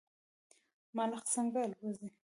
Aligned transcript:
ملخ 0.95 1.23
څنګه 1.33 1.59
الوځي؟ 1.65 2.09